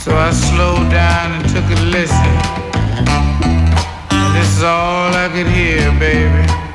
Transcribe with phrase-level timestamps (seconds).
[0.06, 2.32] So I slowed down and took a listen.
[4.34, 6.65] This is all I could hear, baby.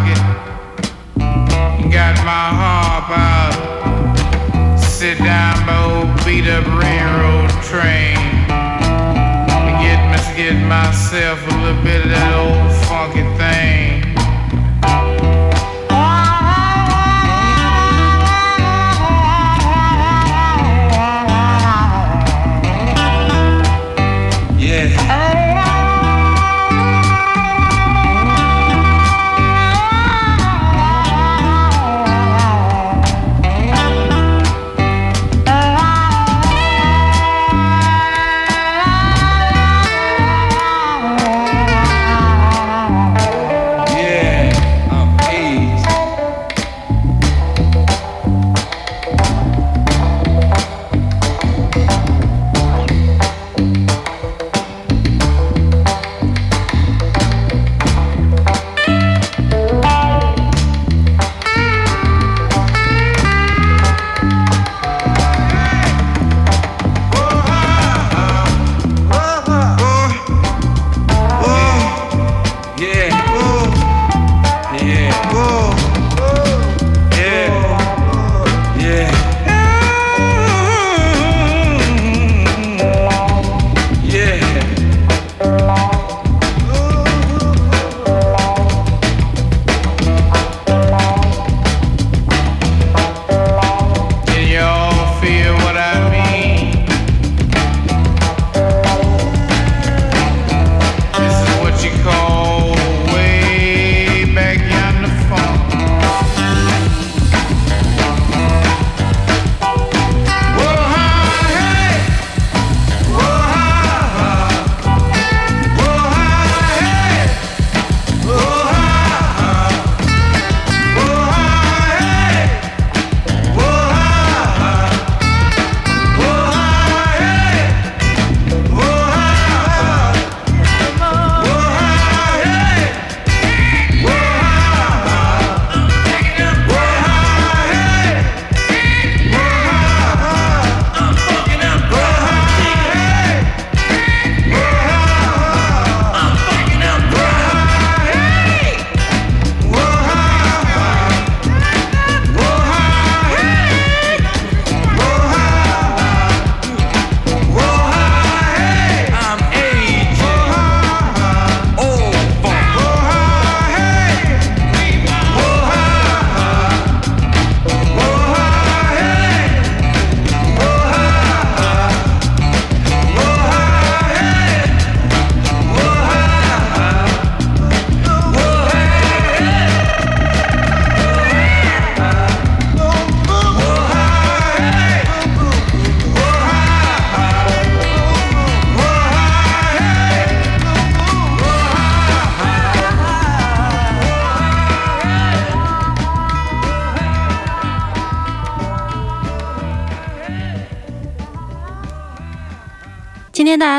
[0.00, 0.18] pocket.
[1.90, 4.78] Got my harp out.
[4.78, 8.16] Sit down by old beat up railroad train.
[9.80, 10.00] Get,
[10.36, 13.29] get myself a little bit of that old funky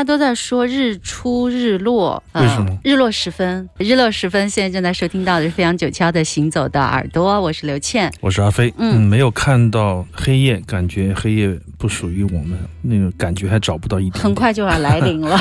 [0.02, 2.76] 家都在说日出日落，为什么？
[2.82, 8.72] 日落时分，日落时分，现在正在收听到的是飞扬九霄的《行走的耳朵》，我是刘倩，我是阿飞。
[8.78, 14.24] 嗯没有看到黑夜，感觉黑夜不属于我们，那个感觉还找不到一点点。
[14.24, 15.38] 很快就要来临了。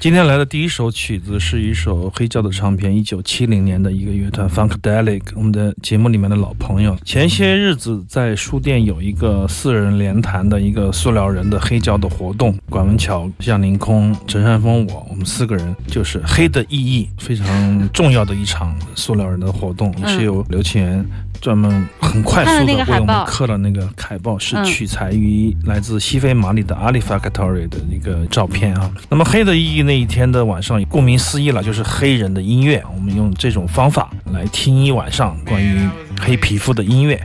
[0.00, 6.96] 今天来的第一首曲子是一首黑胶的唱片，一九七零年的一个乐团 Funkadelic，我们的节目里面的老朋友。
[7.04, 21.06] 前些日子在书店有一个四人联弹的一个塑料人的黑胶的活动，管文桥、向凌空、陈山峰，我我们四个人就是黑的意义非常重要的一场塑料人的活动，也是由刘清源。
[21.40, 28.90] 专门很快速的为我们刻了那个海报，是嗯取材于来自西非马里的阿里法卡托瑞的一个照片啊。
[29.08, 32.82] 那么黑的意义那一天的晚上，顾名思义了，就是黑人的音乐。
[32.94, 37.20] 我们用这种方法来听一晚上关于黑皮肤的音乐。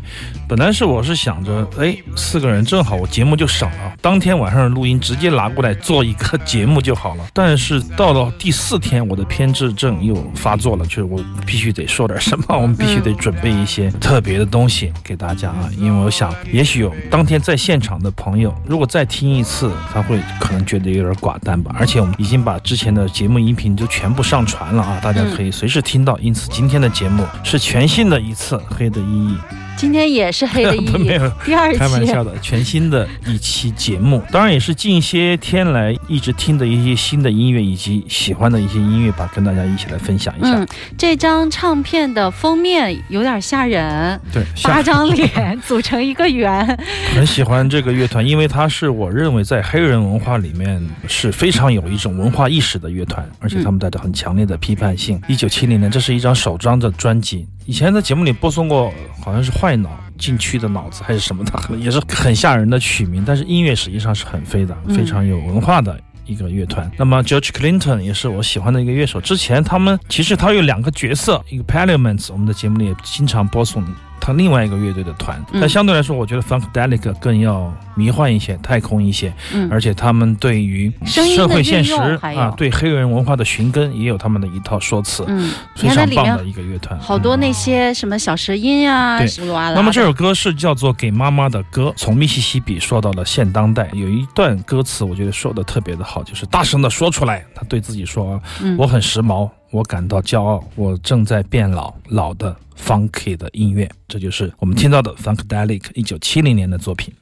[0.48, 7.26] 本来是我是想着，哎，四个人正好，我节目就省了，当天晚上的录音直接拿过来做一个节目就好了。
[7.34, 21.76] 但是到了第四天，我的偏执症又发作了，就是我必须得说点什么， 我们必须得准备一些特别的东西给大家啊，因为我想，也许有当天在现场的朋友，如果再听一次，他会可能觉得有点寡淡吧。
[21.80, 26.20] 而且我们已经把之前的节目音频就全部上传了啊，大家可以随时听到。
[26.20, 29.30] 因此，今天的节目是全新的一次《黑的意义》。
[29.78, 40.54] 今天也是黑的意义 没有， 第二期，开玩笑的，全新的一期节目，当然也是近些天来一直听的一些新的音乐以及喜欢的一些音乐吧，跟大家一起来分享一下。
[40.54, 40.68] 嗯，
[40.98, 46.66] 这张唱片的封面有点吓人，对，八张脸组成一个圆。
[47.14, 55.22] 很喜欢这个乐团，因为它是我认为在黑人文化里面是非常有一种文化意识的乐团，而且他们带着很强烈的批判性。
[55.28, 57.46] 一九七零年，这是一张首张的专辑。
[57.66, 63.24] 以前在节目里播送过，好像是坏脑禁区的脑子还是什么的， 也是很吓人的曲名。
[63.26, 66.00] 但是音乐实际上是很飞的，嗯非常有文化的。
[66.28, 69.22] 一个乐团，那么 George Clinton 也是我喜欢的一个乐手。
[69.22, 73.86] 之前他们其实他有两个角色，一个 Parliaments，我们的节目里也经常播送
[74.20, 75.44] 他另外一个乐队的团。
[75.52, 75.60] 嗯。
[75.60, 87.00] 但相对来说，我觉得 Funkadelic 更要迷幻一些、太空一些，嗯，而且他们对于社会现实啊，对黑人文化的寻根也有他们的一套说辞，嗯，你非常棒的一个乐团。
[87.00, 89.28] 好多嗯那些什么小舌音啊，对。
[89.76, 98.76] 那么这首歌是叫做《给妈妈的歌》，从密西西比说到了现当代，有一段歌词我觉得说的特别的好，就是大声的说出来，他对自己说：“嗯。
[98.78, 107.14] 我很时髦，我感到骄傲，我正在变老，老的 funky 的音乐。”这就是我们听到的 Funkadelic 一九七零年的作品。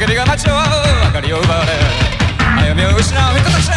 [0.00, 1.72] 不思議な叫びが街を明かりを奪われ
[2.72, 3.70] 歩みを失う人たち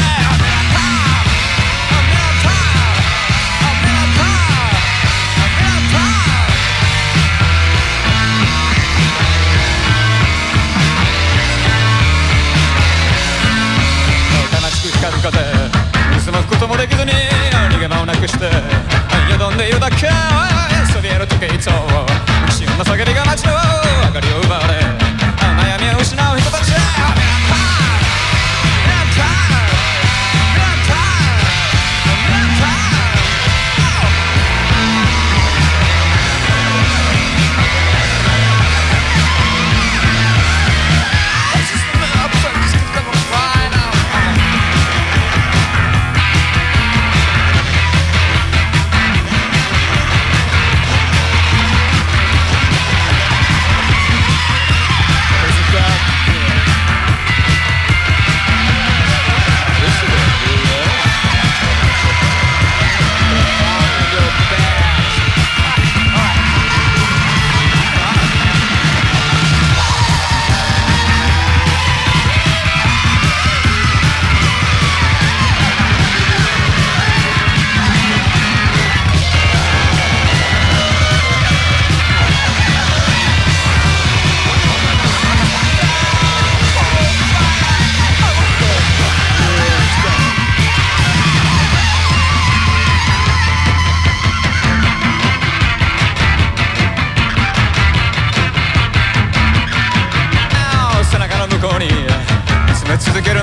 [14.94, 15.38] 光る風
[16.13, 18.51] 水も吹くこともできずに逃げ場をなくしてよ
[19.38, 20.08] どんでいるだけ。
[20.94, 21.72] そびえる時計と
[22.46, 23.53] 不審な叫びが街の
[24.08, 25.02] 明かりを奪われ。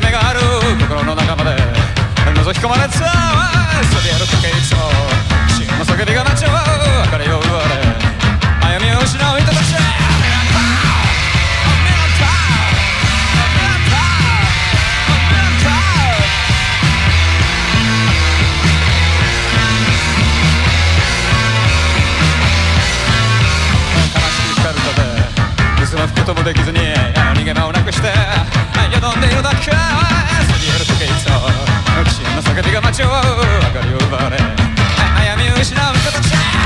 [0.01, 0.41] 目がある
[0.81, 1.91] 心の中まで。
[2.41, 4.77] 覗き込まれつあわそびやる駆け引きと
[5.55, 9.81] 真の叫びが街を明かりを奪われ歩みを失う人たち
[26.31, 26.79] こともできずに
[27.35, 28.09] 逃げ場をなくして
[28.93, 29.90] 宿んでいるだけ
[32.69, 36.60] が街を明かりを奪われ悩みを失う形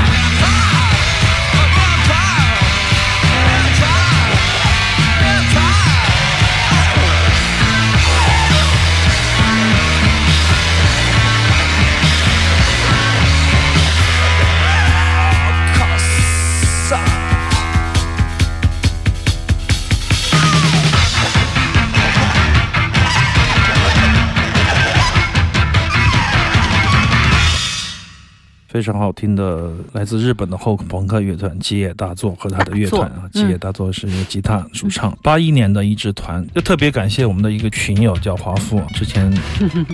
[28.75, 39.33] 非常好听的，来自日本的后朋克乐团吉野大作和他的乐团啊，嗯吉野大作是一个吉他主唱，八一年的一支团，就特别感谢我们的一个群友叫华夫，之前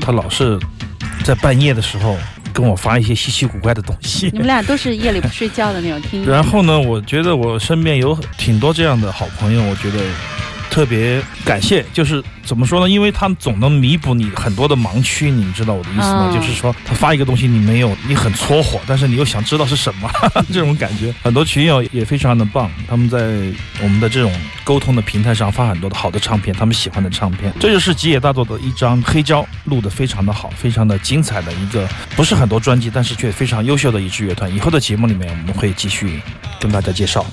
[0.02, 0.60] 他老是
[1.24, 2.18] 在半夜的时候
[2.52, 4.40] 跟我发一些稀奇古怪的东西 你。
[4.40, 6.26] 们俩都是夜里不睡觉的那种听。
[6.26, 10.00] 然后呢，我觉得我身边有挺多这样的好朋友，我觉得
[10.72, 11.86] 特别感谢。
[11.94, 12.90] 就是怎么说呢？
[12.90, 16.32] 因为他们总能弥补你很多的盲区，你知道我的意思吗？
[16.32, 20.10] 嗯就是说，他发一个东西你没有，你很搓火，但是你又想知道是什么，
[20.51, 21.13] 这种感觉。
[21.22, 23.20] 很多群友也非常的棒，他们在
[23.84, 24.32] 我们的这种
[24.63, 27.54] 沟通的平台上发很多的好的唱片，他们喜欢的唱片。
[27.60, 34.54] 这就是吉野大作的一张黑胶，录的非常的好，非常的精彩的一个，不是很多专辑，但是却非常优秀的一支乐团。
[34.56, 36.22] 以后的节目里面我们会继续
[36.60, 37.25] 跟大家介绍。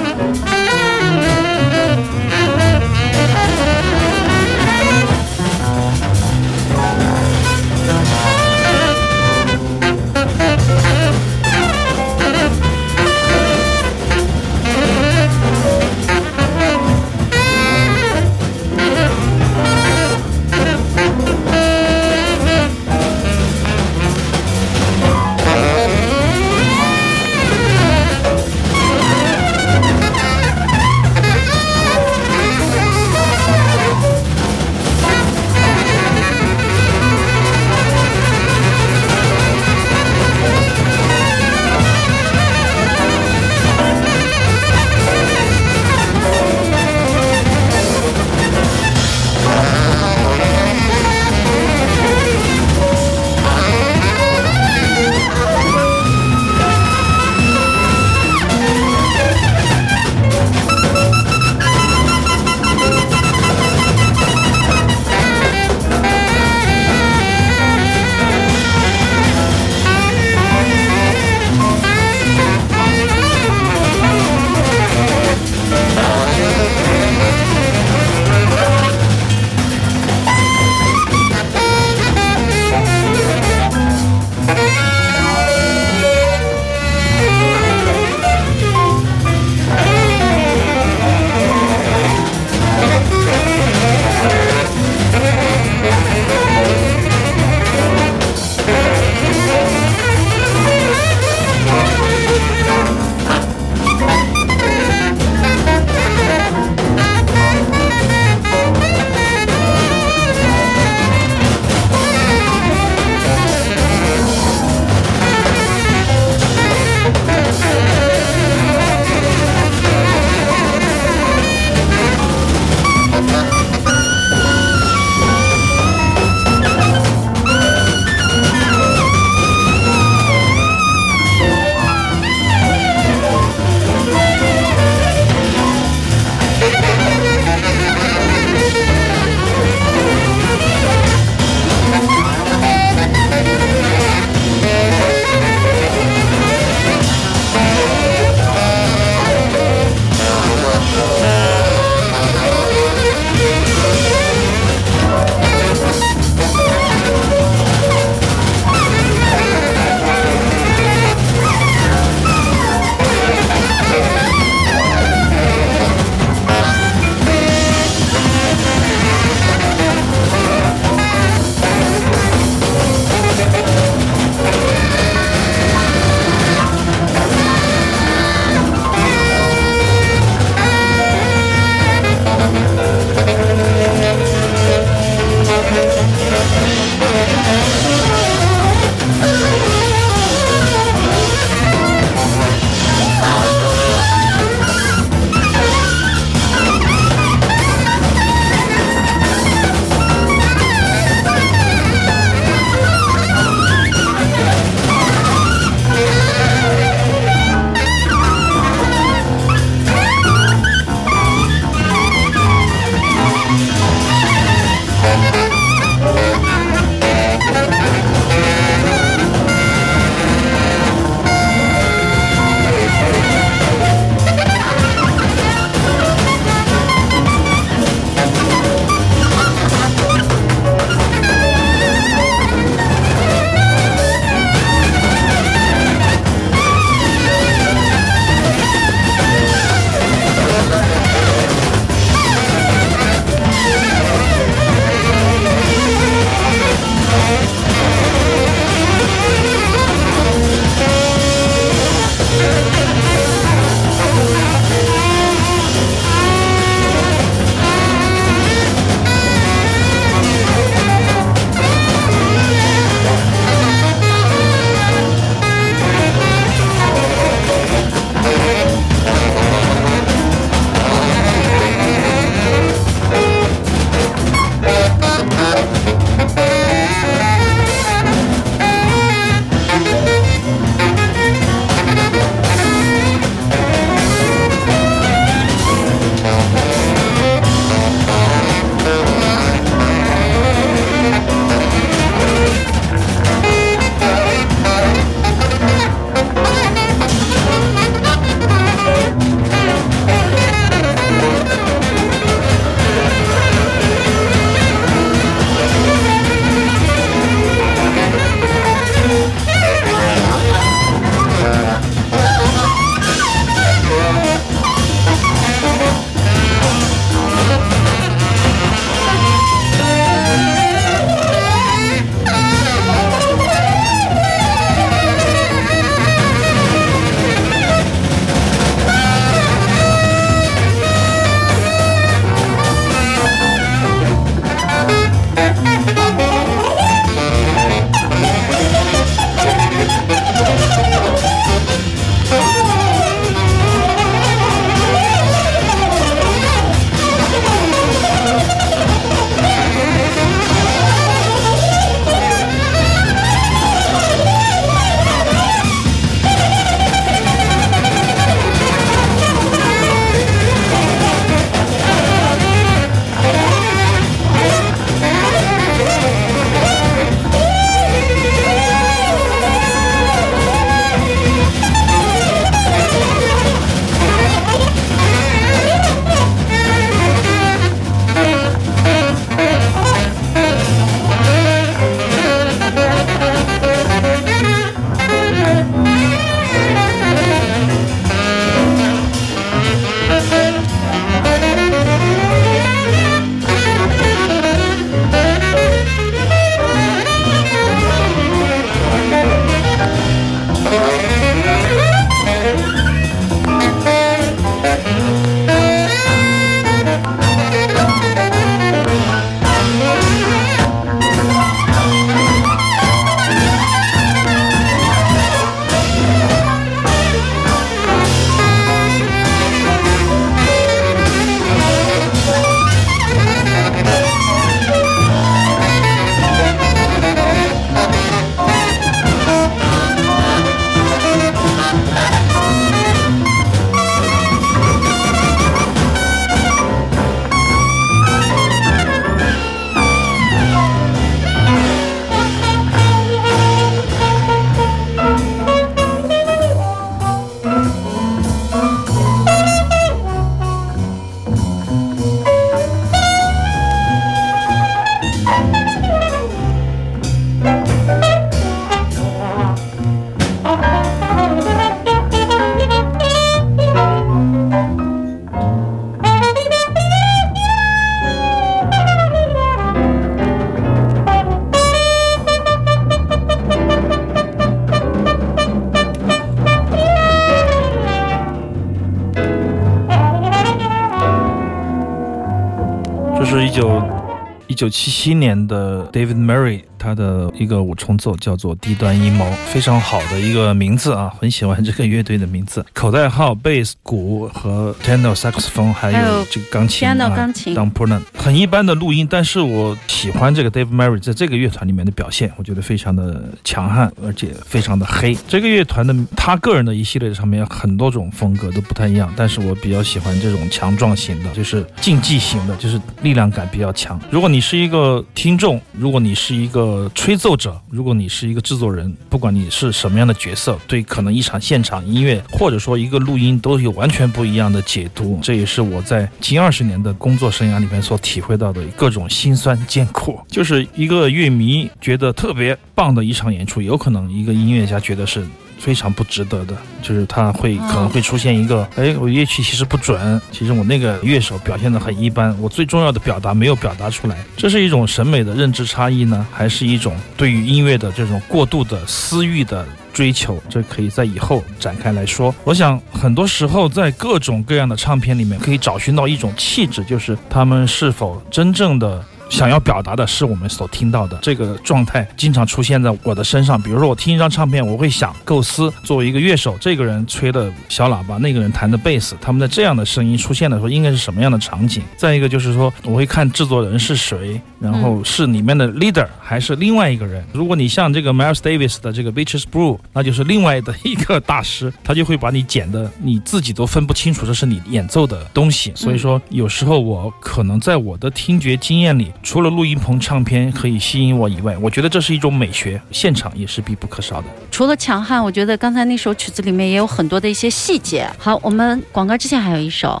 [484.66, 492.64] 一九七七年的 David Murray 他的一个五重奏叫做《低端阴谋》，非常好的一个名字啊，很喜欢这个乐队的名字。
[492.72, 505.18] 口袋号、贝斯、鼓和 tenor saxophone，还还有有这个钢琴啊，钢琴当 p u r n 很一般的录音，但是我喜欢这个 David Murray 在这个乐团里面的表现，我觉得非常的强悍，而且非常的黑。
[505.26, 514.00] 这个乐团的他个人的一系列的唱片很多种风格都不太一样，但是我比较喜欢这种强壮型的，就是竞技型的，就是力量感比较强。
[514.08, 525.18] 如果你是一个听众，如果你是一个呃吹奏者，如果你是一个制作人，不管你是什么样的角色，对可能一场现场音乐或者说一个录音都有完全不一样的解读。
[525.22, 530.20] 这也是我在近二十年的工作生涯里面所体会到的各种辛酸艰苦。
[530.28, 535.26] 就是一个乐迷觉得特别棒的一场演出，有可能一个音乐家觉得是。
[535.58, 550.40] 非常不值得的，就是他会可能会出现一个，哎，我乐器其实不准，其实我那个乐手表现的很一般，我最重要的表达没有表达出来，这是一种审美的认知差异呢，还是一种对于音乐的这种过度的私欲的追求？
[550.48, 552.34] 这可以在以后展开来说。
[552.44, 559.04] 我想很多时候在各种各样的唱片里面可以找寻到一种气质，就是他们是否真正的。
[559.28, 563.60] 想要表达的是我们所听到的这个状态，经常出现在我的身上。
[563.60, 571.82] 比如说，我听一张唱片，我会想构思，作为一个乐手，这个人吹的小喇叭，那个人弹的贝斯，他们在这样的声音出现的时候，应该是什么样的场景？
[571.96, 577.24] 再一个就是说，我会看制作人是谁，然后是里面的 leader 还是另外一个人。
[577.32, 585.72] 如果你像这个 Miles Davis 的这个 Beaches Brew，那就是另外的一个大师，他就会把你剪的你自己都分不清楚这是你演奏的东西。
[585.74, 594.28] 所以说，有时候我可能在我的听觉经验里，除了录音棚唱片可以吸引我以外，我觉得这是一种美学，现场也是必不可少的。
[594.52, 598.08] 除了强悍，我觉得刚才那首曲子里面也有很多的一些细节。
[598.18, 600.00] 好，我们广告之前还有一首。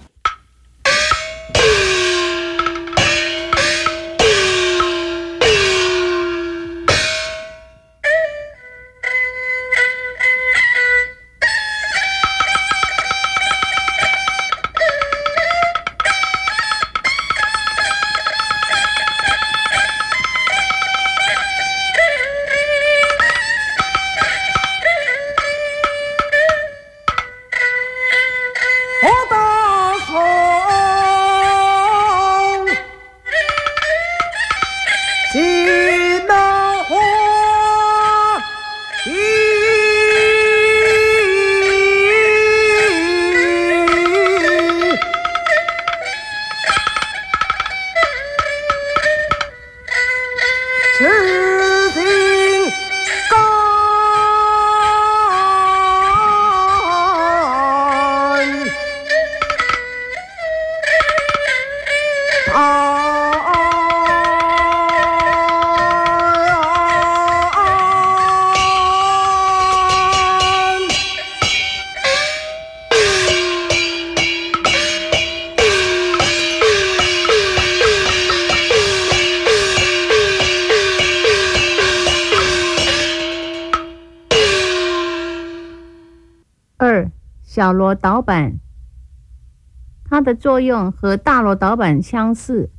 [87.66, 88.60] 小锣导板，
[90.04, 92.70] 它的作用和大锣导板相似，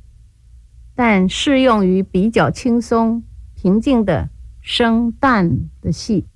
[0.94, 3.22] 但适用于比较轻松、
[3.54, 4.30] 平静的
[4.62, 6.26] 声淡的戏。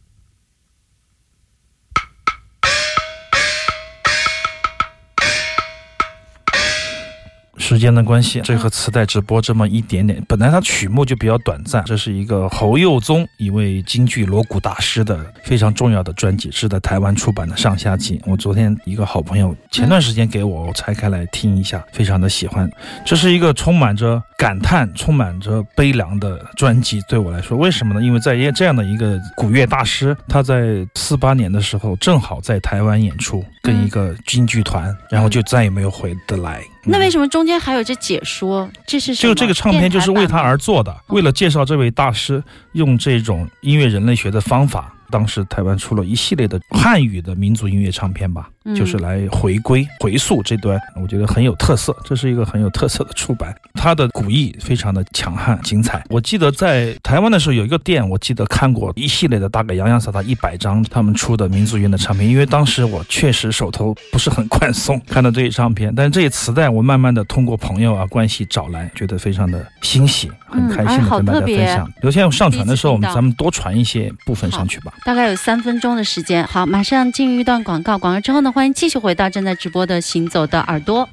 [7.62, 11.83] 时间的关系，这和磁带直播这么一点点，本来它曲目就比较短暂。
[11.85, 18.20] 这是一个侯佑宗，一位京剧锣鼓大师的非常重要的专辑，是在台湾出版的上下集。
[18.27, 22.68] 我昨天一个好朋友前段时间给我，我拆开来听一下，非常的喜欢。
[23.07, 28.03] 这是一个充满着感叹、充满着悲凉的专辑，对我来说，为什么呢？
[28.03, 36.61] 因为在一这样的一个古乐大师，他在四八年的时候正好在台湾演出，跟一个京剧团，然后就再也没有回得来。
[36.85, 38.68] 那为什么中间还有这解说？
[38.87, 42.42] 这是就这个唱片就是为他而做的，为了介绍这位大师，
[42.73, 44.92] 用这种音乐人类学的方法。
[45.11, 53.55] 当时台湾出了一系列的汉语的民族音乐唱片吧，嗯就是来回归回溯这段，我觉得很有特色，这是一个很有特色的出版。
[53.75, 56.05] 它的古意非常的强悍精彩。
[56.09, 71.92] 我记得在台湾的时候有一个店，我记得看过一系列的大概洋洋洒洒一百张他们出的民族乐的唱片，因为当时我确实手头不是很宽松，看到这些唱片，但是这些磁带我慢慢的通过朋友啊关系找来，觉得非常的欣喜，很开心的跟大家分享。
[72.03, 74.92] 刘先生上传的时候，我们咱们多传一些部分上去吧。
[75.05, 76.46] 大概有三分钟的时间。
[76.46, 77.98] 好，马上进入一段广告。
[77.98, 81.07] 广告之后呢，欢迎继续回到正在直播的《行走的耳朵》。